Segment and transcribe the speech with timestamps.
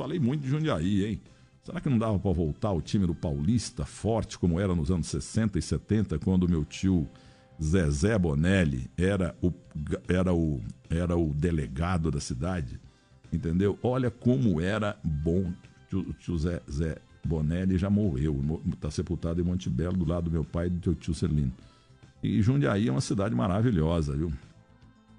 [0.00, 1.20] falei muito de Jundiaí, hein?
[1.62, 5.08] Será que não dava para voltar o time do Paulista forte como era nos anos
[5.08, 7.06] 60 e 70, quando meu tio
[7.62, 9.52] Zezé Bonelli era o,
[10.08, 10.58] era o,
[10.88, 12.80] era o delegado da cidade?
[13.30, 13.78] Entendeu?
[13.82, 15.52] Olha como era bom.
[15.92, 16.62] O tio Zé,
[17.22, 18.40] Bonelli já morreu,
[18.72, 21.52] está sepultado em Monte Belo, do lado do meu pai e do teu tio Celino.
[22.22, 24.32] E Jundiaí é uma cidade maravilhosa, viu?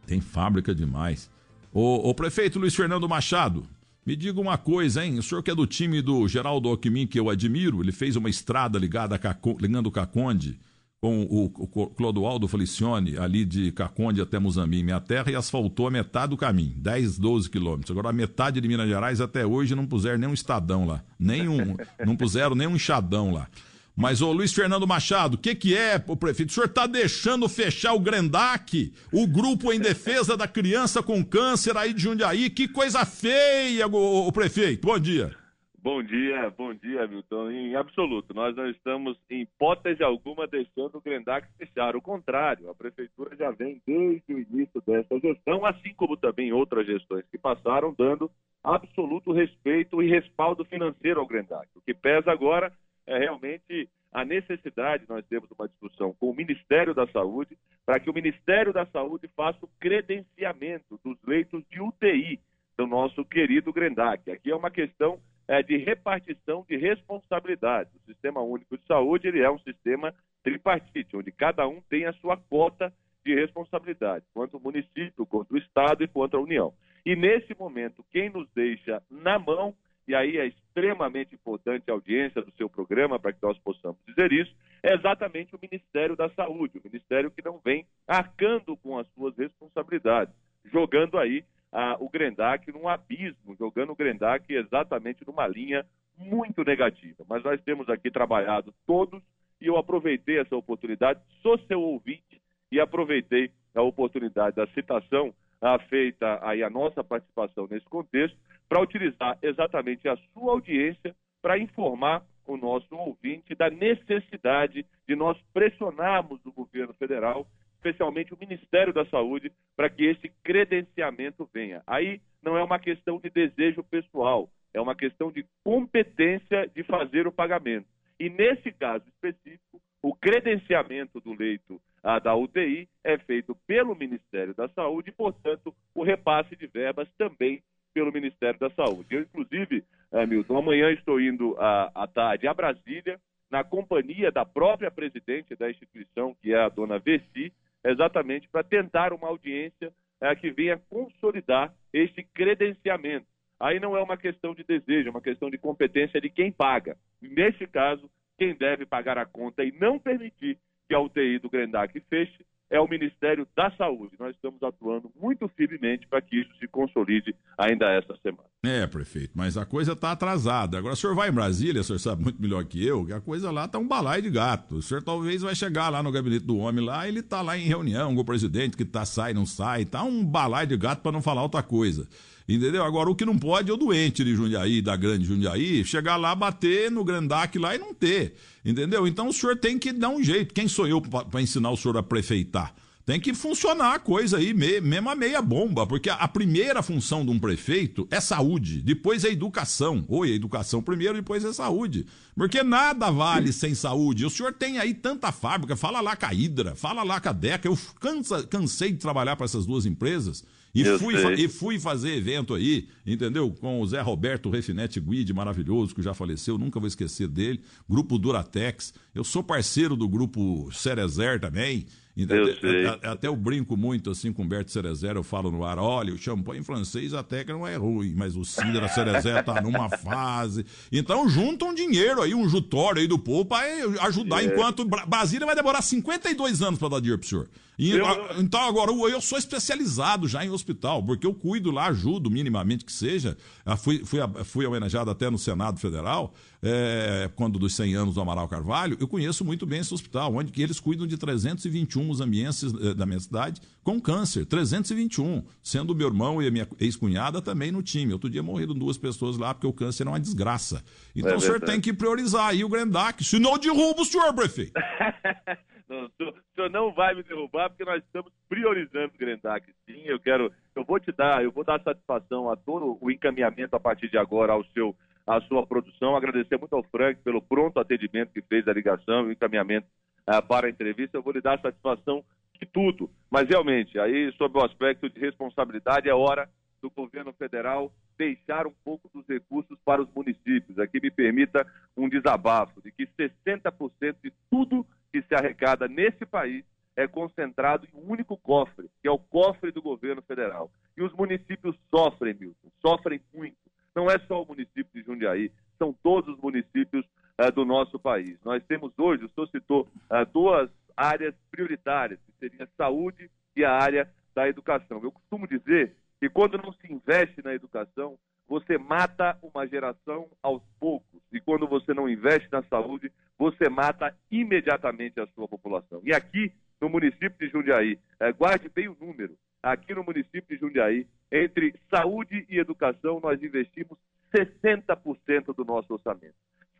[0.07, 1.29] Tem fábrica demais.
[1.71, 3.63] Ô, ô prefeito Luiz Fernando Machado,
[4.05, 5.19] me diga uma coisa, hein?
[5.19, 8.29] O senhor que é do time do Geraldo Alckmin, que eu admiro, ele fez uma
[8.29, 10.59] estrada ligada a Caco, ligando Caconde
[11.01, 15.91] com o, o Clodoaldo Felicione, ali de Caconde até Muzambique, minha terra, e asfaltou a
[15.91, 17.89] metade do caminho, 10, 12 quilômetros.
[17.89, 21.47] Agora, a metade de Minas Gerais até hoje não puseram nem um estadão lá, nem
[21.47, 21.75] um,
[22.05, 23.47] não puseram nem um enxadão lá.
[23.95, 26.49] Mas, ô Luiz Fernando Machado, o que, que é, o prefeito?
[26.49, 31.75] O senhor está deixando fechar o Grendac, o grupo em defesa da criança com câncer
[31.77, 32.49] aí de Jundiaí?
[32.49, 34.87] Que coisa feia, o, o prefeito.
[34.87, 35.35] Bom dia.
[35.83, 37.49] Bom dia, bom dia, Milton.
[37.49, 41.95] Em absoluto, nós não estamos, em hipótese alguma, deixando o Grendac fechar.
[41.95, 46.85] O contrário, a Prefeitura já vem desde o início dessa gestão, assim como também outras
[46.85, 48.29] gestões que passaram, dando
[48.63, 51.67] absoluto respeito e respaldo financeiro ao Grendac.
[51.75, 52.71] O que pesa agora
[53.05, 58.09] é realmente a necessidade, nós temos uma discussão com o Ministério da Saúde, para que
[58.09, 62.39] o Ministério da Saúde faça o credenciamento dos leitos de UTI
[62.77, 64.29] do nosso querido Grendac.
[64.29, 67.89] Aqui é uma questão é, de repartição de responsabilidade.
[67.95, 72.13] O Sistema Único de Saúde ele é um sistema tripartite, onde cada um tem a
[72.13, 72.93] sua cota
[73.23, 76.73] de responsabilidade, quanto o município, quanto o Estado e quanto a União.
[77.05, 79.75] E nesse momento, quem nos deixa na mão,
[80.07, 84.31] e aí é extremamente importante a audiência do seu programa para que nós possamos dizer
[84.31, 89.07] isso, é exatamente o Ministério da Saúde, o Ministério que não vem arcando com as
[89.13, 90.33] suas responsabilidades,
[90.65, 95.85] jogando aí ah, o Grendac num abismo, jogando o Grendac exatamente numa linha
[96.17, 97.23] muito negativa.
[97.27, 99.21] Mas nós temos aqui trabalhado todos
[99.59, 105.79] e eu aproveitei essa oportunidade, sou seu ouvinte e aproveitei a oportunidade da citação ah,
[105.79, 112.23] feita aí a nossa participação nesse contexto para utilizar exatamente a sua audiência para informar
[112.47, 117.47] o nosso ouvinte da necessidade de nós pressionarmos o governo federal
[117.81, 121.81] especialmente o Ministério da Saúde, para que esse credenciamento venha.
[121.87, 127.25] Aí não é uma questão de desejo pessoal, é uma questão de competência de fazer
[127.25, 127.87] o pagamento.
[128.19, 134.53] E nesse caso específico, o credenciamento do leito ah, da UTI é feito pelo Ministério
[134.53, 137.61] da Saúde e, portanto, o repasse de verbas também
[137.93, 139.15] pelo Ministério da Saúde.
[139.15, 143.19] Eu, inclusive, eh, Milton, amanhã estou indo à, à tarde a Brasília,
[143.49, 147.53] na companhia da própria presidente da instituição, que é a dona Vessi,
[147.83, 149.91] exatamente para tentar uma audiência
[150.21, 153.25] é, que venha consolidar este credenciamento.
[153.59, 156.95] Aí não é uma questão de desejo, é uma questão de competência de quem paga.
[157.21, 160.57] Neste caso, quem deve pagar a conta e não permitir
[160.91, 164.11] que a UTI do Grendac feche é o Ministério da Saúde.
[164.19, 168.43] Nós estamos atuando muito firmemente para que isso se consolide ainda essa semana.
[168.65, 170.77] É, prefeito, mas a coisa está atrasada.
[170.77, 173.21] Agora, o senhor vai em Brasília, o senhor sabe muito melhor que eu, que a
[173.21, 174.75] coisa lá está um balai de gato.
[174.75, 177.63] O senhor talvez vai chegar lá no gabinete do homem lá, ele está lá em
[177.63, 181.13] reunião com o presidente que tá sai, não sai, tá um balai de gato para
[181.13, 182.05] não falar outra coisa.
[182.47, 182.83] Entendeu?
[182.83, 186.33] Agora, o que não pode é o doente de Jundiaí, da grande Jundiaí, chegar lá,
[186.35, 188.33] bater no Grandac lá e não ter.
[188.65, 189.07] Entendeu?
[189.07, 190.53] Então o senhor tem que dar um jeito.
[190.53, 192.75] Quem sou eu para ensinar o senhor a prefeitar?
[193.05, 197.31] Tem que funcionar a coisa aí, mesmo a meia bomba, porque a primeira função de
[197.31, 200.05] um prefeito é saúde, depois é educação.
[200.07, 202.05] Ou é educação primeiro, depois é saúde.
[202.35, 204.25] Porque nada vale sem saúde.
[204.25, 207.33] O senhor tem aí tanta fábrica, fala lá com a Hidra, fala lá com a
[207.33, 207.67] Deca.
[207.67, 210.45] Eu cansa, cansei de trabalhar para essas duas empresas.
[210.73, 213.51] E fui, e fui fazer evento aí, entendeu?
[213.51, 217.61] Com o Zé Roberto Refinete Guide, maravilhoso, que já faleceu, nunca vou esquecer dele.
[217.89, 218.93] Grupo Duratex.
[219.13, 221.85] Eu sou parceiro do grupo Cerezer também.
[222.23, 226.13] Até, até eu brinco muito assim com o Berto Cerezer, eu falo no ar, olha,
[226.13, 230.65] o champanhe francês até que não é ruim, mas o Cidra Cerezer tá numa fase.
[230.91, 233.65] Então junta um dinheiro aí, um jutório aí do povo para
[234.07, 234.47] ajudar, é.
[234.47, 237.49] enquanto Brasília vai demorar 52 anos para dar dinheiro pro senhor.
[237.77, 238.05] E, eu...
[238.39, 242.91] Então agora eu sou especializado já em hospital, porque eu cuido lá, ajudo minimamente que
[242.91, 243.37] seja.
[243.77, 248.47] Fui, fui, fui homenageado até no Senado Federal, é, quando dos 100 anos do Amaral
[248.47, 252.63] Carvalho, eu conheço muito bem esse hospital, onde que eles cuidam de 321 os ambientes
[252.63, 257.71] eh, da minha cidade com câncer, 321, sendo meu irmão e a minha ex-cunhada também
[257.71, 258.13] no time.
[258.13, 260.83] Outro dia morreram duas pessoas lá porque o câncer é uma desgraça.
[261.15, 264.73] Então é o senhor tem que priorizar aí o Grendac, senão derruba o senhor, prefeito.
[265.91, 270.03] Não, o senhor não vai me derrubar, porque nós estamos priorizando o Grendac, sim.
[270.05, 273.79] Eu quero, eu vou te dar, eu vou dar satisfação a todo o encaminhamento a
[273.79, 274.95] partir de agora ao seu,
[275.27, 276.15] à sua produção.
[276.15, 279.85] Agradecer muito ao Frank pelo pronto atendimento que fez a ligação e o encaminhamento
[280.29, 281.17] uh, para a entrevista.
[281.17, 282.23] Eu vou lhe dar satisfação
[282.57, 286.47] de tudo, mas realmente, aí, sob o aspecto de responsabilidade, é hora
[286.81, 290.79] do governo federal deixar um pouco dos recursos para os municípios.
[290.79, 296.63] Aqui me permita um desabafo de que 60% de tudo que se arrecada nesse país
[296.95, 300.71] é concentrado em um único cofre, que é o cofre do governo federal.
[300.97, 303.57] E os municípios sofrem, Milton, sofrem muito.
[303.95, 307.05] Não é só o município de Jundiaí, são todos os municípios
[307.39, 308.37] uh, do nosso país.
[308.43, 313.65] Nós temos hoje, o senhor citou, uh, duas áreas prioritárias, que seria a saúde e
[313.65, 315.01] a área da educação.
[315.03, 318.15] Eu costumo dizer que quando não se investe na educação,
[318.47, 321.19] você mata uma geração aos poucos.
[321.33, 325.99] E quando você não investe na saúde, você mata imediatamente a sua população.
[326.03, 329.35] E aqui, no município de Jundiaí, é, guarde bem o número.
[329.63, 333.97] Aqui no município de Jundiaí, entre saúde e educação, nós investimos
[334.31, 336.35] 60% do nosso orçamento.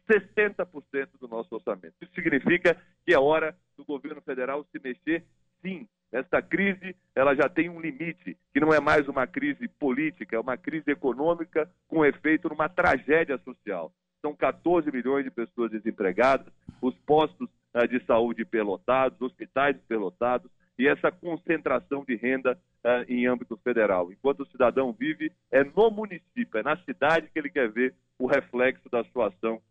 [0.07, 1.95] 60% do nosso orçamento.
[1.99, 5.23] Isso significa que é hora do governo federal se mexer,
[5.63, 10.35] sim, esta crise, ela já tem um limite, que não é mais uma crise política,
[10.35, 13.93] é uma crise econômica com efeito numa tragédia social.
[14.21, 16.47] São 14 milhões de pessoas desempregadas,
[16.81, 23.25] os postos uh, de saúde pelotados, hospitais pelotados, e essa concentração de renda uh, em
[23.25, 24.11] âmbito federal.
[24.11, 28.27] Enquanto o cidadão vive, é no município, é na cidade que ele quer ver o
[28.27, 29.61] reflexo da sua ação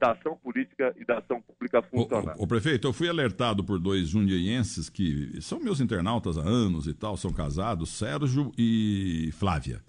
[0.00, 2.36] da ação política e da ação pública funcionar.
[2.36, 6.42] O, o, o, prefeito, eu fui alertado por dois jundiaienses que são meus internautas há
[6.42, 9.82] anos e tal, são casados, Sérgio e Flávia.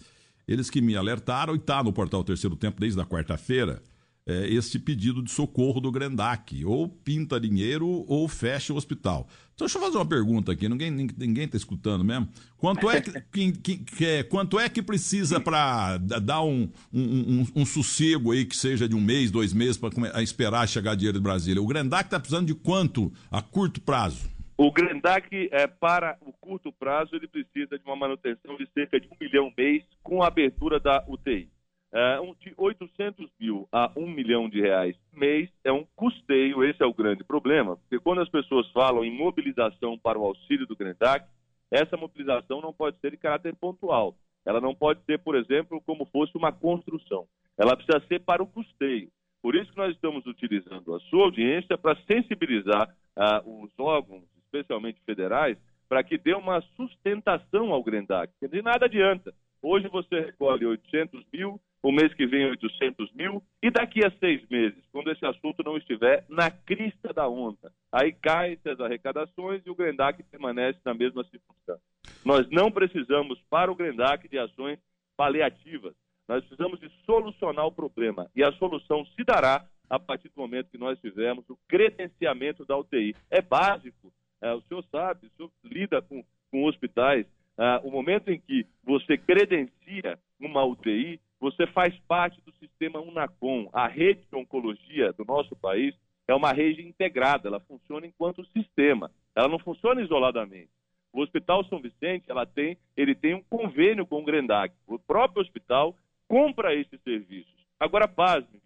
[0.46, 3.82] Eles que me alertaram e está no portal Terceiro Tempo desde a quarta-feira
[4.30, 9.28] é, este pedido de socorro do Grendac, ou pinta dinheiro ou fecha o hospital.
[9.56, 12.30] Então, deixa eu fazer uma pergunta aqui, ninguém ninguém está escutando mesmo.
[12.56, 17.02] Quanto é que, que, que, que é, quanto é que precisa para dar um, um,
[17.02, 21.18] um, um, sossego aí que seja de um mês, dois meses para esperar chegar dinheiro
[21.18, 21.62] de Brasília?
[21.62, 24.30] O Grendac está precisando de quanto a curto prazo?
[24.56, 29.08] O Grendac, é, para o curto prazo, ele precisa de uma manutenção de cerca de
[29.08, 31.50] um milhão mês com a abertura da UTI
[31.94, 36.86] um, de 800 mil a 1 milhão de reais mês é um custeio, esse é
[36.86, 41.26] o grande problema, porque quando as pessoas falam em mobilização para o auxílio do Grendac,
[41.72, 44.16] essa mobilização não pode ser de caráter pontual.
[44.46, 47.28] Ela não pode ser, por exemplo, como fosse uma construção.
[47.58, 49.10] Ela precisa ser para o custeio.
[49.42, 55.00] Por isso que nós estamos utilizando a sua audiência para sensibilizar uh, os órgãos, especialmente
[55.06, 55.58] federais,
[55.88, 58.32] para que dê uma sustentação ao Grendac.
[58.42, 59.34] De nada adianta.
[59.62, 64.46] Hoje você recolhe 800 mil, o mês que vem 800 mil, e daqui a seis
[64.50, 69.70] meses, quando esse assunto não estiver na crista da onda, aí caem as arrecadações e
[69.70, 71.82] o Grendac permanece na mesma circunstância.
[72.26, 74.78] Nós não precisamos, para o Grendac, de ações
[75.16, 75.94] paliativas.
[76.28, 78.30] Nós precisamos de solucionar o problema.
[78.36, 82.78] E a solução se dará a partir do momento que nós tivermos o credenciamento da
[82.78, 83.16] UTI.
[83.32, 84.14] É básico.
[84.42, 87.26] É, o senhor sabe, o senhor lida com, com hospitais.
[87.58, 93.70] É, o momento em que você credencia uma UTI, você faz parte do sistema Unacom.
[93.72, 95.96] A rede de oncologia do nosso país
[96.28, 100.70] é uma rede integrada, ela funciona enquanto sistema, ela não funciona isoladamente.
[101.12, 104.76] O Hospital São Vicente, ela tem, ele tem um convênio com o Grendac.
[104.86, 105.96] O próprio hospital
[106.28, 107.52] compra esses serviços.
[107.80, 108.60] Agora, pasme,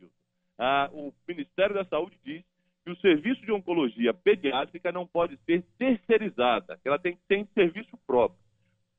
[0.59, 2.43] ah, o Ministério da Saúde diz
[2.83, 7.97] que o serviço de oncologia pediátrica não pode ser terceirizada, ela tem que ter serviço
[8.05, 8.39] próprio.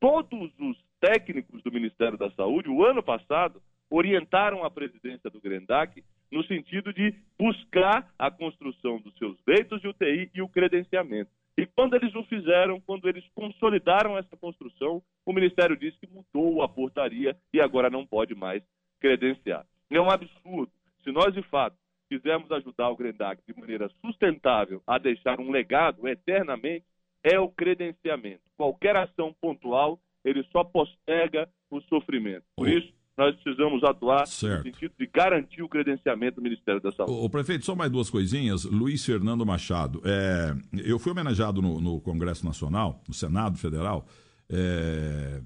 [0.00, 6.02] Todos os técnicos do Ministério da Saúde, o ano passado, orientaram a presidência do Grendac
[6.32, 11.30] no sentido de buscar a construção dos seus leitos de UTI e o credenciamento.
[11.58, 16.62] E quando eles o fizeram, quando eles consolidaram essa construção, o Ministério disse que mudou
[16.62, 18.62] a portaria e agora não pode mais
[18.98, 19.66] credenciar.
[19.90, 20.72] É um absurdo.
[21.04, 21.76] Se nós, de fato,
[22.08, 26.86] quisermos ajudar o Grendac de maneira sustentável a deixar um legado eternamente,
[27.22, 28.40] é o credenciamento.
[28.56, 32.44] Qualquer ação pontual ele só posterga o sofrimento.
[32.56, 34.64] Por isso, nós precisamos atuar certo.
[34.66, 37.12] no sentido de garantir o credenciamento do Ministério da Saúde.
[37.12, 38.64] O, prefeito, só mais duas coisinhas.
[38.64, 40.54] Luiz Fernando Machado, é,
[40.84, 44.06] eu fui homenageado no, no, Congresso Nacional, no Senado Federal,
[44.50, 45.40] é,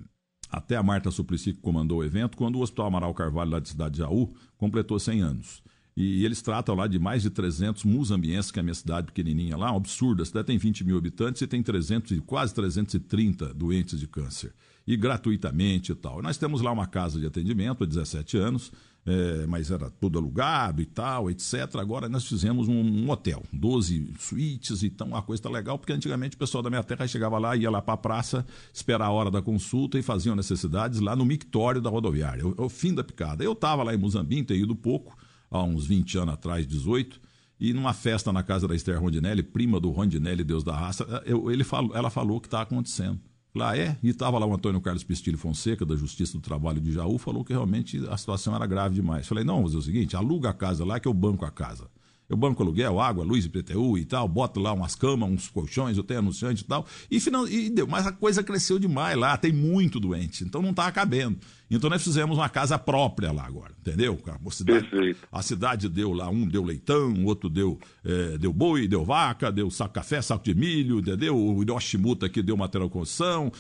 [0.50, 3.68] até a Marta Suplicy que comandou o evento, quando o Hospital Amaral Carvalho, lá de
[3.68, 5.62] Cidade de Jaú, completou 100 anos.
[5.94, 9.56] E eles tratam lá de mais de 300 musambienses, que é a minha cidade pequenininha
[9.56, 10.23] lá, um absurdo.
[10.23, 14.54] A cidade tem 20 mil habitantes e tem 300, quase 330 doentes de câncer.
[14.90, 16.23] E gratuitamente e tal.
[16.23, 18.73] Nós temos lá uma casa de atendimento há 17 anos,
[19.04, 21.76] é, mas era tudo alugado e tal, etc.
[21.76, 26.37] Agora nós fizemos um, um hotel, 12 suítes, então a coisa está legal, porque antigamente
[26.37, 29.30] o pessoal da minha terra chegava lá, ia lá para a praça, esperar a hora
[29.30, 33.45] da consulta e faziam necessidades lá no mictório da rodoviária, o, o fim da picada.
[33.45, 35.18] Eu estava lá em Muzambinho, tenho ido pouco,
[35.50, 37.21] há uns 20 anos atrás, 18,
[37.61, 41.50] e numa festa na casa da Esther Rondinelli, prima do Rondinelli, Deus da raça, eu,
[41.50, 43.21] ele falou, ela falou o que está acontecendo.
[43.54, 46.92] Lá é, e estava lá o Antônio Carlos Pistilho Fonseca, da Justiça do Trabalho de
[46.92, 49.26] Jaú, falou que realmente a situação era grave demais.
[49.26, 51.88] Falei, não, vamos fazer o seguinte, aluga a casa lá que eu banco a casa.
[52.28, 56.04] Eu banco aluguel, água, luz, IPTU e tal, boto lá umas camas, uns colchões, eu
[56.04, 56.86] tenho anunciante e tal.
[57.10, 60.70] E, final, e deu, mas a coisa cresceu demais lá, tem muito doente, então não
[60.70, 61.38] está cabendo.
[61.70, 64.18] Então nós fizemos uma casa própria lá agora, entendeu?
[64.26, 65.28] A cidade, Perfeito.
[65.30, 69.52] A cidade deu lá, um deu leitão, o outro deu, é, deu boi, deu vaca,
[69.52, 71.37] deu saco de café, saco de milho, entendeu?
[71.37, 73.52] O Hiroshima aqui deu material de construção,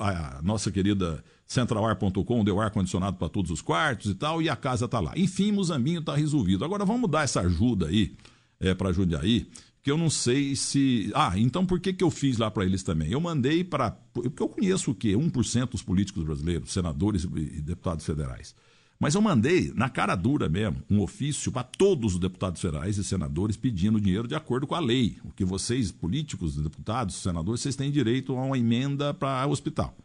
[0.00, 4.84] a nossa querida centralar.com deu ar-condicionado para todos os quartos e tal, e a casa
[4.84, 5.12] está lá.
[5.16, 6.64] Enfim, Muzambinho está resolvido.
[6.64, 8.14] Agora vamos dar essa ajuda aí
[8.60, 9.48] é, para Jundiaí,
[9.88, 11.10] que eu não sei se.
[11.14, 13.10] Ah, então por que, que eu fiz lá para eles também?
[13.10, 13.90] Eu mandei para.
[13.90, 15.14] Porque eu conheço o quê?
[15.14, 18.54] 1% dos políticos brasileiros, senadores e deputados federais.
[19.00, 23.04] Mas eu mandei, na cara dura mesmo, um ofício para todos os deputados federais e
[23.04, 25.16] senadores pedindo dinheiro de acordo com a lei.
[25.24, 29.96] O que vocês, políticos, deputados, senadores, vocês têm direito a uma emenda para hospital.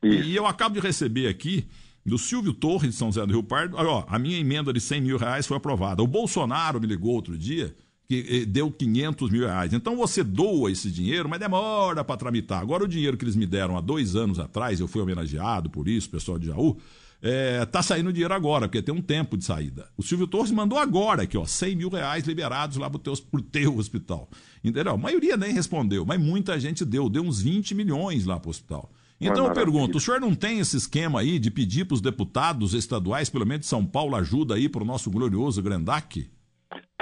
[0.00, 0.28] Isso.
[0.28, 1.66] E eu acabo de receber aqui
[2.06, 5.00] do Silvio Torres de São José do Rio Pardo, ó, a minha emenda de 100
[5.00, 6.00] mil reais foi aprovada.
[6.00, 7.74] O Bolsonaro me ligou outro dia
[8.08, 9.72] que eh, deu 500 mil reais.
[9.72, 12.60] Então você doa esse dinheiro, mas demora para tramitar.
[12.60, 15.88] Agora o dinheiro que eles me deram há dois anos atrás, eu fui homenageado por
[15.88, 16.76] isso, pessoal de Jaú,
[17.24, 19.88] é, tá saindo dinheiro agora, porque tem um tempo de saída.
[19.96, 23.40] O Silvio Torres mandou agora aqui, ó, 100 mil reais liberados lá pro teu, pro
[23.40, 24.28] teu hospital.
[24.62, 24.94] Entendeu?
[24.94, 28.90] A maioria nem respondeu, mas muita gente deu, deu uns 20 milhões lá pro hospital.
[29.20, 32.74] Então eu pergunto, o senhor não tem esse esquema aí de pedir para os deputados
[32.74, 36.28] estaduais, pelo menos de São Paulo, ajuda aí para o nosso glorioso Grendac?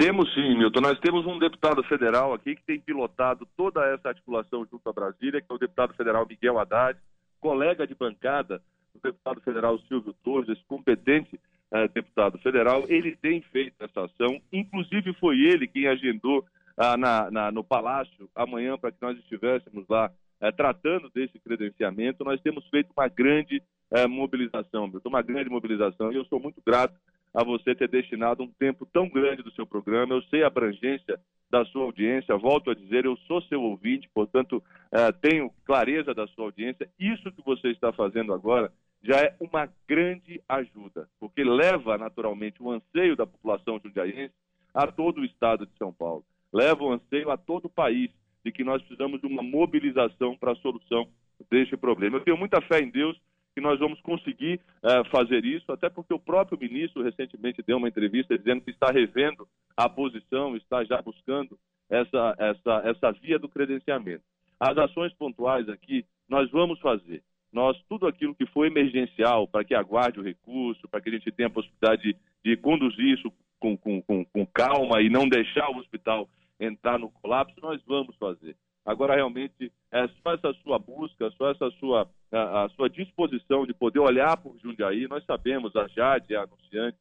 [0.01, 0.81] Temos sim, Milton.
[0.81, 5.39] Nós temos um deputado federal aqui que tem pilotado toda essa articulação junto à Brasília,
[5.39, 6.97] que é o deputado federal Miguel Haddad,
[7.39, 8.63] colega de bancada
[8.95, 11.39] do deputado federal Silvio Torres, esse competente
[11.71, 12.83] eh, deputado federal.
[12.87, 16.43] Ele tem feito essa ação, inclusive foi ele quem agendou
[16.75, 22.23] ah, na, na, no Palácio amanhã para que nós estivéssemos lá é, tratando desse credenciamento,
[22.23, 26.95] nós temos feito uma grande é, mobilização, uma grande mobilização, e eu sou muito grato
[27.33, 30.13] a você ter destinado um tempo tão grande do seu programa.
[30.13, 31.19] Eu sei a abrangência
[31.49, 36.25] da sua audiência, volto a dizer, eu sou seu ouvinte, portanto, é, tenho clareza da
[36.27, 36.89] sua audiência.
[36.99, 38.71] Isso que você está fazendo agora
[39.03, 44.33] já é uma grande ajuda, porque leva naturalmente o anseio da população jundiaense
[44.73, 46.23] a todo o estado de São Paulo,
[46.53, 48.09] leva o anseio a todo o país
[48.45, 51.07] de que nós precisamos de uma mobilização para a solução
[51.49, 52.17] deste problema.
[52.17, 53.19] Eu tenho muita fé em Deus
[53.53, 57.87] que nós vamos conseguir uh, fazer isso, até porque o próprio ministro recentemente deu uma
[57.87, 61.57] entrevista dizendo que está revendo a posição, está já buscando
[61.89, 64.23] essa, essa, essa via do credenciamento.
[64.59, 67.21] As ações pontuais aqui nós vamos fazer.
[67.51, 71.31] Nós, tudo aquilo que for emergencial, para que aguarde o recurso, para que a gente
[71.31, 72.15] tenha a possibilidade de,
[72.45, 77.09] de conduzir isso com, com, com, com calma e não deixar o hospital entrar no
[77.09, 78.55] colapso, nós vamos fazer.
[78.85, 83.73] Agora, realmente, é só essa sua busca, só essa sua, a, a sua disposição de
[83.73, 85.07] poder olhar por Jundiaí.
[85.07, 86.97] Nós sabemos, a Jade, a anunciante,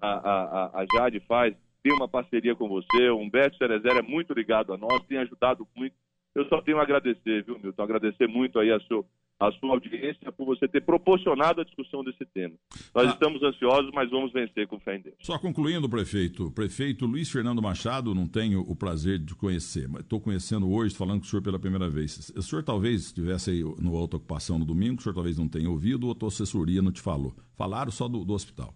[0.00, 4.32] a, a, a Jade faz, tem uma parceria com você, o Humberto Cerezer é muito
[4.32, 5.94] ligado a nós, tem ajudado muito.
[6.34, 7.82] Eu só tenho a agradecer, viu, Milton?
[7.82, 9.04] Agradecer muito aí a sua,
[9.38, 12.54] a sua audiência por você ter proporcionado a discussão desse tema.
[12.94, 13.10] Nós ah.
[13.10, 15.16] estamos ansiosos, mas vamos vencer com fé em Deus.
[15.20, 16.50] Só concluindo, prefeito.
[16.52, 21.20] Prefeito Luiz Fernando Machado, não tenho o prazer de conhecer, mas estou conhecendo hoje, falando
[21.20, 22.32] com o senhor pela primeira vez.
[22.36, 25.68] O senhor talvez estivesse aí no Alta Ocupação no domingo, o senhor talvez não tenha
[25.68, 27.34] ouvido, ou a tua assessoria não te falou.
[27.56, 28.74] Falaram só do, do hospital.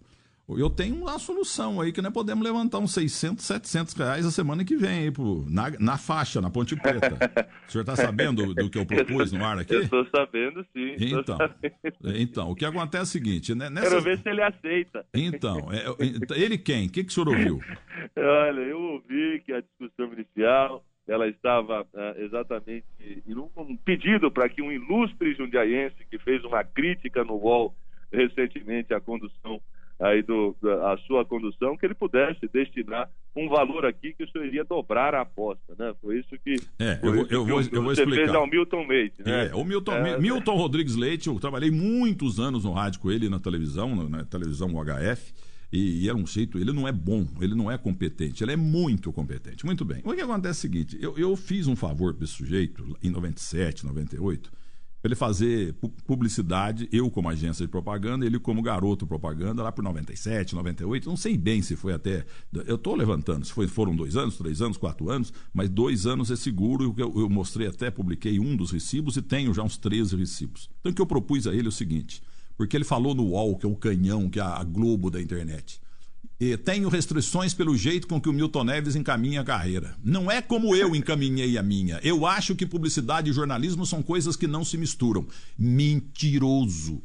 [0.57, 4.64] Eu tenho uma solução aí que nós podemos levantar uns 600, 700 reais a semana
[4.64, 7.17] que vem aí pro, na, na faixa, na Ponte Preta.
[7.69, 9.75] o senhor está sabendo do, que eu propus no ar aqui?
[9.75, 10.97] Eu estou sabendo, sim.
[10.99, 12.17] Então, sabendo.
[12.17, 13.55] então, o que acontece é o seguinte...
[13.55, 13.90] Né, nessa...
[13.90, 15.05] Quero ver se ele aceita.
[15.12, 16.87] Então, é, é ele quem?
[16.87, 17.61] O que, que o senhor ouviu?
[18.17, 22.87] Olha, eu ouvi que a discussão inicial ela estava uh, exatamente
[23.26, 27.75] em um pedido para que um ilustre jundiaense que fez uma crítica no UOL
[28.12, 29.61] recentemente à condução
[30.00, 34.31] aí do, da, a sua condução, que ele pudesse destinar um valor aqui que o
[34.31, 35.93] senhor iria dobrar a aposta, né?
[36.00, 38.25] Foi isso que, é, eu, eu, vou, eu vou explicar.
[38.25, 39.49] fez ao Milton Leite, né?
[39.49, 43.28] É, o Milton, é, Milton Rodrigues Leite, eu trabalhei muitos anos no rádio com ele
[43.28, 45.35] na televisão, na televisão UHF,
[45.73, 48.57] e, e era um jeito, ele não é bom, ele não é competente, ele é
[48.57, 49.67] muito competente.
[49.67, 50.00] Muito bem.
[50.05, 53.11] O que acontece é o seguinte, eu, eu fiz um favor para esse sujeito em
[53.11, 54.50] 97, 98,
[55.02, 55.75] ele fazer
[56.07, 61.17] publicidade, eu como agência de propaganda, ele como garoto propaganda, lá por 97, 98, não
[61.17, 62.26] sei bem se foi até.
[62.67, 66.31] Eu estou levantando, se foi, foram dois anos, três anos, quatro anos, mas dois anos
[66.31, 66.95] é seguro.
[66.99, 70.69] Eu, eu mostrei até, publiquei um dos recibos e tenho já uns 13 recibos.
[70.81, 72.21] Então o que eu propus a ele é o seguinte:
[72.57, 75.81] porque ele falou no UOL, que é o canhão, que é a Globo da internet.
[76.40, 79.97] E tenho restrições pelo jeito com que o Milton Neves encaminha a carreira.
[80.04, 81.99] Não é como eu encaminhei a minha.
[82.02, 85.26] Eu acho que publicidade e jornalismo são coisas que não se misturam.
[85.59, 87.02] Mentiroso.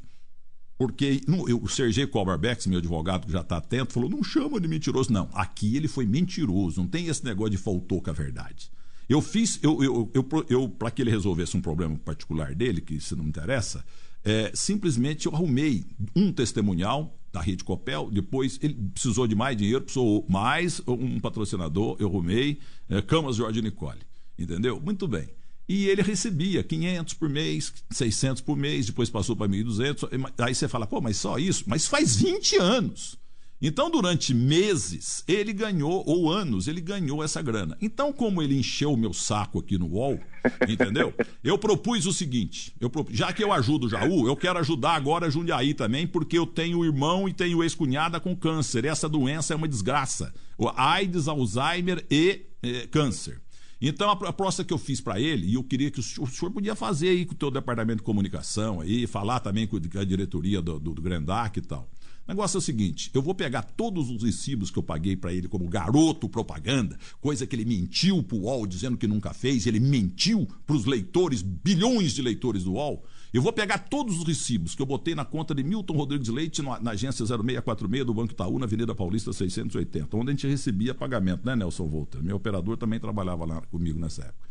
[0.77, 4.59] Porque não, eu, o Sergei Koberbeck, meu advogado que já está atento, falou: não chama
[4.59, 5.11] de mentiroso.
[5.11, 6.79] Não, aqui ele foi mentiroso.
[6.79, 8.69] Não tem esse negócio de faltou com a verdade.
[9.09, 12.95] Eu fiz, eu, eu, eu, eu para que ele resolvesse um problema particular dele, que
[12.95, 13.83] isso não me interessa,
[14.23, 19.81] é, simplesmente eu arrumei um testemunhal da Rede Copel, depois ele precisou de mais dinheiro,
[19.81, 23.99] precisou mais um patrocinador, eu arrumei, é, Camas Jorge Nicole,
[24.37, 24.79] entendeu?
[24.79, 25.29] Muito bem.
[25.67, 30.31] E ele recebia 500 por mês, 600 por mês, depois passou para 1.200.
[30.37, 31.63] Aí você fala, pô, mas só isso?
[31.67, 33.17] Mas faz 20 anos.
[33.65, 37.77] Então, durante meses, ele ganhou, ou anos, ele ganhou essa grana.
[37.81, 40.19] Então, como ele encheu o meu saco aqui no UOL,
[40.67, 41.13] entendeu?
[41.41, 44.95] Eu propus o seguinte: eu propus, já que eu ajudo o Jaú, eu quero ajudar
[44.95, 48.83] agora a Jundiaí também, porque eu tenho irmão e tenho ex-cunhada com câncer.
[48.83, 50.33] Essa doença é uma desgraça.
[50.57, 53.41] O AIDS, Alzheimer e eh, câncer.
[53.81, 56.31] Então, a proposta que eu fiz para ele, e eu queria que o senhor, o
[56.31, 60.03] senhor, podia fazer aí com o teu departamento de comunicação, aí, falar também com a
[60.05, 61.89] diretoria do, do, do Grendac e tal.
[62.25, 65.33] O negócio é o seguinte: eu vou pegar todos os recibos que eu paguei para
[65.33, 69.67] ele como garoto propaganda, coisa que ele mentiu para o UOL dizendo que nunca fez,
[69.67, 73.03] ele mentiu para os leitores, bilhões de leitores do UOL.
[73.33, 76.61] Eu vou pegar todos os recibos que eu botei na conta de Milton Rodrigues Leite
[76.61, 80.93] na, na agência 0646 do Banco Itaú, na Avenida Paulista 680, onde a gente recebia
[80.93, 82.21] pagamento, né, Nelson Volta?
[82.21, 84.47] Meu operador também trabalhava lá comigo nessa época.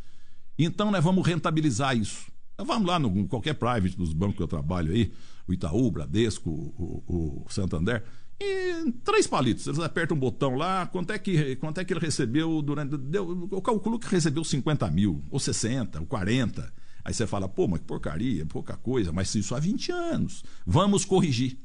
[0.58, 2.26] Então, nós vamos rentabilizar isso.
[2.58, 5.12] Vamos lá no qualquer private dos bancos que eu trabalho aí,
[5.46, 8.04] o Itaú, o Bradesco, o, o Santander,
[8.40, 9.66] e três palitos.
[9.66, 12.96] Eles apertam um botão lá, quanto é que, quanto é que ele recebeu durante.
[12.96, 16.72] Deu, eu calculo que recebeu 50 mil, ou 60, ou 40.
[17.04, 20.44] Aí você fala, pô, mas que porcaria, pouca coisa, mas isso há 20 anos.
[20.66, 21.58] Vamos corrigir.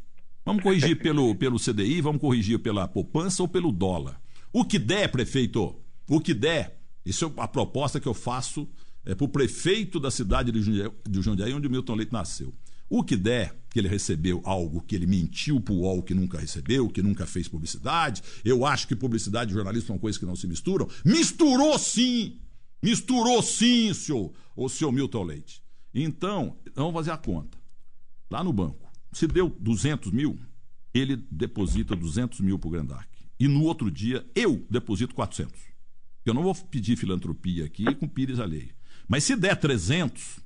[0.46, 4.20] Vamos corrigir pelo, pelo CDI, vamos corrigir pela poupança ou pelo dólar.
[4.52, 5.76] O que der, prefeito,
[6.10, 6.80] o que der.
[7.06, 8.68] Isso é a proposta que eu faço
[9.08, 12.54] é, para o prefeito da cidade de Jundiaí, de Jundiaí, onde o Milton Leite nasceu.
[12.90, 16.38] O que der, que ele recebeu algo que ele mentiu para o UOL que nunca
[16.38, 18.22] recebeu, que nunca fez publicidade.
[18.44, 20.90] Eu acho que publicidade e jornalismo são coisas que não se misturam.
[21.06, 22.40] Misturou sim!
[22.84, 25.64] Misturou sim, senhor, o senhor Milton Leite.
[25.94, 27.58] Então, vamos fazer a conta.
[28.30, 30.38] Lá no banco, se deu 200 mil,
[30.94, 33.08] ele deposita 200 mil para o Grandac.
[33.40, 35.60] E no outro dia, eu deposito 400.
[36.26, 38.77] Eu não vou pedir filantropia aqui com pires alheio.
[39.08, 40.40] Mas se der 300,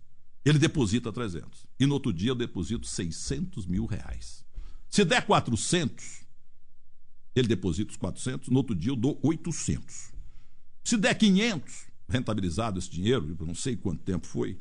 [0.46, 1.66] ele deposita 300.
[1.80, 4.46] E no outro dia eu deposito 600 mil reais.
[4.90, 6.22] Se der 400,
[7.36, 8.50] ele deposita os 400.
[8.50, 10.12] No outro dia eu dou 800.
[10.84, 14.58] Se der 500, rentabilizado esse dinheiro, eu não sei quanto tempo foi,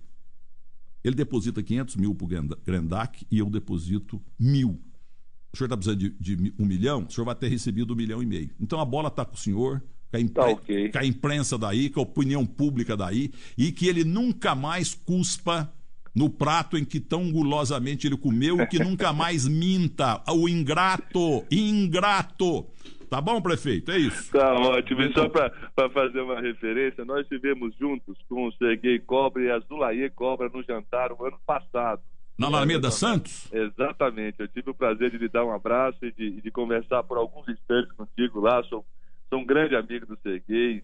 [1.02, 4.80] ele deposita 500 mil para o Grendac e eu deposito mil.
[5.52, 8.22] O senhor está precisando de, de, um milhão, o senhor vai ter recebido um milhão
[8.22, 8.54] e meio.
[8.60, 10.34] Então a bola está com o senhor, com a, impre...
[10.34, 10.90] tá okay.
[10.90, 15.72] com a imprensa daí, com a opinião pública daí, e que ele nunca mais cuspa
[16.14, 20.22] no prato em que tão gulosamente ele comeu e que nunca mais minta.
[20.28, 22.66] O ingrato, ingrato.
[23.08, 23.90] Tá bom, prefeito?
[23.90, 24.30] É isso.
[24.30, 25.02] Tá ótimo.
[25.02, 29.58] E só para fazer uma referência, nós estivemos juntos com o Serguei Cobra e a
[29.58, 32.00] Zulaie Cobra no jantar o ano passado.
[32.38, 33.52] Na Alameda Santos?
[33.52, 34.36] Exatamente.
[34.38, 37.48] Eu tive o prazer de lhe dar um abraço e de, de conversar por alguns
[37.48, 38.62] instantes contigo lá.
[38.62, 38.84] Sou
[39.30, 40.82] Sou um grande amigo do Serguei,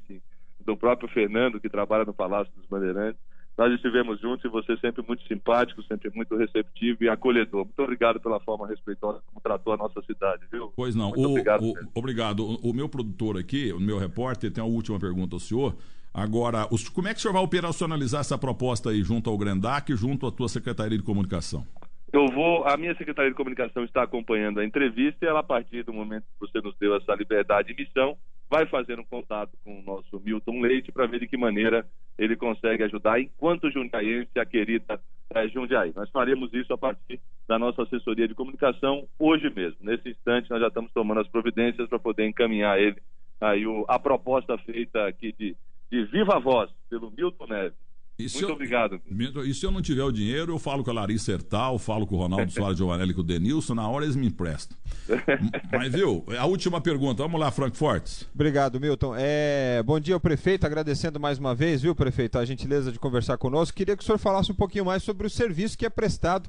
[0.65, 3.21] do próprio Fernando, que trabalha no Palácio dos Bandeirantes.
[3.59, 7.65] Nós estivemos juntos e você sempre muito simpático, sempre muito receptivo e acolhedor.
[7.65, 10.73] Muito obrigado pela forma respeitosa como tratou a nossa cidade, viu?
[10.77, 11.11] Pois não.
[11.11, 11.65] O, obrigado.
[11.65, 12.41] O, obrigado.
[12.45, 15.75] O, o, meu produtor aqui, o meu repórter, tem a última pergunta ao senhor.
[16.13, 19.91] Agora, os, como é que o senhor vai operacionalizar essa proposta aí junto ao Grendac
[19.91, 21.67] e junto à tua Secretaria de Comunicação?
[22.13, 25.83] Eu vou, a minha Secretaria de Comunicação está acompanhando a entrevista e ela, a partir
[25.83, 28.17] do momento que você nos deu essa liberdade de missão,
[28.49, 31.87] vai fazer um contato com o nosso Milton Leite para ver de que maneira
[32.19, 35.01] ele consegue ajudar, enquanto jundiaense, a querida
[35.35, 35.93] é, Jundiaí.
[35.95, 39.79] Nós faremos isso a partir da nossa assessoria de comunicação hoje mesmo.
[39.81, 42.97] Nesse instante, nós já estamos tomando as providências para poder encaminhar ele
[43.41, 45.57] aí o, a proposta feita aqui de,
[45.91, 47.86] de viva voz pelo Milton Neves
[48.19, 49.01] Muito eu, obrigado.
[49.45, 52.15] E se eu não tiver o dinheiro, eu falo com a Larissa Hertal, falo com
[52.15, 54.77] o Ronaldo Soares Giovanelli, com o Denilson, na hora eles me emprestam.
[55.71, 58.27] Mas viu, a última pergunta, vamos lá, Frank Fortes.
[58.35, 59.15] Obrigado, Milton.
[59.17, 59.83] É...
[59.85, 63.77] Bom dia ao prefeito, agradecendo mais uma vez, viu, prefeito, a gentileza de conversar conosco.
[63.77, 66.49] Queria que o senhor falasse um pouquinho mais sobre o serviço que é prestado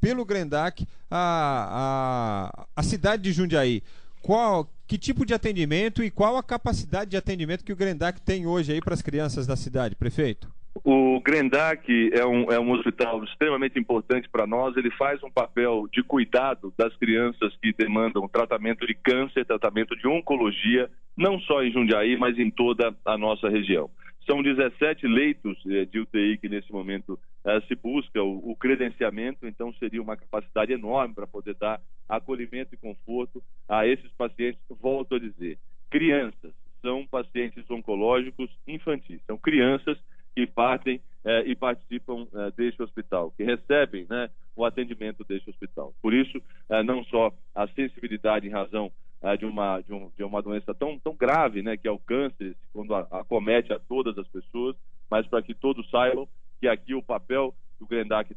[0.00, 3.82] pelo Grendac à, à, à cidade de Jundiaí.
[4.22, 8.46] Qual, que tipo de atendimento e qual a capacidade de atendimento que o Grendac tem
[8.46, 10.48] hoje aí para as crianças da cidade, prefeito?
[10.84, 14.76] O Grendac é um, é um hospital extremamente importante para nós.
[14.76, 20.06] Ele faz um papel de cuidado das crianças que demandam tratamento de câncer, tratamento de
[20.06, 23.90] oncologia, não só em Jundiaí, mas em toda a nossa região.
[24.26, 29.46] São 17 leitos eh, de UTI que nesse momento eh, se busca o, o credenciamento,
[29.46, 34.60] então seria uma capacidade enorme para poder dar acolhimento e conforto a esses pacientes.
[34.80, 35.58] Volto a dizer,
[35.90, 39.98] crianças são pacientes oncológicos infantis, são crianças
[40.34, 45.92] que partem eh, e participam eh, deste hospital, que recebem né, o atendimento deste hospital.
[46.00, 46.40] Por isso,
[46.70, 48.90] eh, não só a sensibilidade em razão
[49.38, 52.56] de, uma, de, um, de, uma doença tão, tão grave, né, que é o câncer,
[52.72, 54.74] quando acomete a todas as pessoas,
[55.10, 56.26] mas para que todos saibam
[56.58, 58.34] que aqui o papel que o Grendac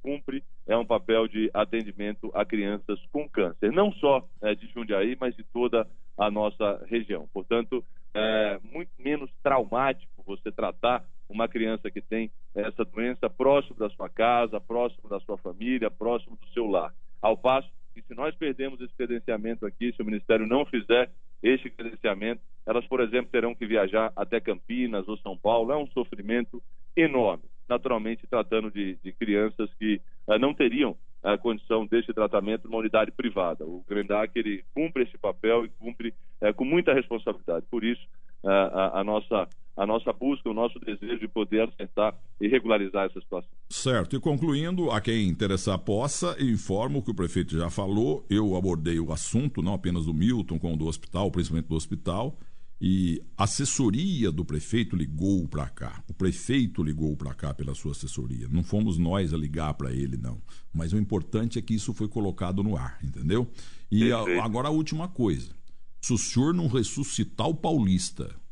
[0.00, 4.26] cumpre é um papel de atendimento a crianças com câncer, não só
[4.58, 7.28] de Jundiaí, mas de toda a nossa região.
[7.30, 13.88] Portanto, é muito menos traumático você tratar uma criança que tem essa doença próximo da
[13.90, 16.92] sua casa, próximo da sua família, próximo do seu lar.
[17.20, 21.10] Ao passo que se nós perdemos esse credenciamento aqui, se o Ministério não fizer
[21.42, 25.72] este credenciamento, elas, por exemplo, terão que viajar até Campinas ou São Paulo.
[25.72, 26.62] É um sofrimento
[26.96, 27.44] enorme.
[27.68, 33.10] Naturalmente, tratando de, de crianças que uh, não teriam a condição deste tratamento numa unidade
[33.12, 33.64] privada.
[33.64, 37.66] O Grendac, ele cumpre esse papel e cumpre uh, com muita responsabilidade.
[37.70, 38.02] Por isso,
[38.44, 43.20] a, a nossa a nossa busca, o nosso desejo de poder acertar e regularizar essa
[43.20, 43.50] situação.
[43.70, 44.14] Certo.
[44.14, 49.12] E concluindo, a quem interessar possa, informo que o prefeito já falou, eu abordei o
[49.12, 52.36] assunto, não apenas do Milton, como do hospital, principalmente do hospital,
[52.84, 56.02] e a assessoria do prefeito ligou para cá.
[56.08, 58.48] O prefeito ligou para cá pela sua assessoria.
[58.50, 60.42] Não fomos nós a ligar para ele, não.
[60.74, 63.48] Mas o importante é que isso foi colocado no ar, entendeu?
[63.88, 65.54] E a, agora a última coisa.
[66.02, 68.42] Se o senhor não ressuscitar o Paulista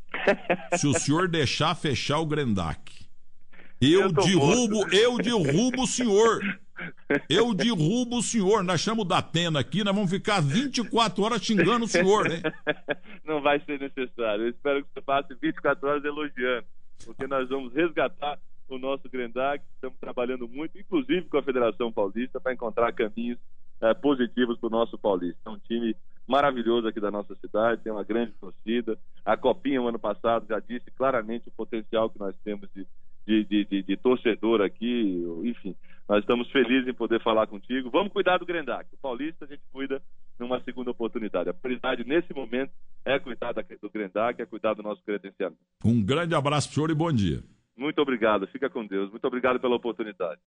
[0.77, 2.79] se o senhor deixar fechar o Grendac,
[3.79, 4.95] eu, eu derrubo, morto.
[4.95, 6.41] eu derrubo o senhor.
[7.29, 8.63] Eu derrubo o senhor.
[8.63, 12.41] Nós chamamos da Atena aqui, nós vamos ficar 24 horas xingando o senhor, né?
[13.25, 14.45] Não vai ser necessário.
[14.45, 16.65] Eu espero que você passe 24 horas elogiando,
[17.05, 19.63] porque nós vamos resgatar o nosso Grendac.
[19.75, 23.37] Estamos trabalhando muito, inclusive com a Federação Paulista, para encontrar caminhos
[23.81, 25.39] é, positivos para o nosso Paulista.
[25.45, 25.95] É um time
[26.27, 28.97] maravilhoso aqui da nossa cidade, tem uma grande torcida.
[29.25, 32.85] A Copinha, o ano passado, já disse claramente o potencial que nós temos de,
[33.25, 35.23] de, de, de, de torcedor aqui.
[35.43, 35.75] Enfim,
[36.07, 37.89] nós estamos felizes em poder falar contigo.
[37.89, 38.87] Vamos cuidar do Grendac.
[38.93, 40.01] O Paulista a gente cuida
[40.39, 41.49] numa segunda oportunidade.
[41.49, 42.71] A prioridade nesse momento
[43.05, 45.61] é cuidar do Grendac, é cuidar do nosso credenciamento.
[45.83, 47.43] Um grande abraço para o senhor e bom dia.
[47.75, 48.47] Muito obrigado.
[48.47, 49.09] Fica com Deus.
[49.09, 50.39] Muito obrigado pela oportunidade.